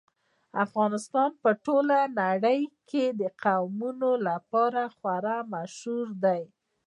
[0.65, 6.43] افغانستان په ټوله نړۍ کې د قومونه لپاره خورا مشهور دی.